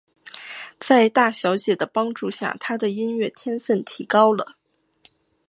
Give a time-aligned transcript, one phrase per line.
[0.79, 4.55] 在大小姐的帮助下他的音乐天份提高了。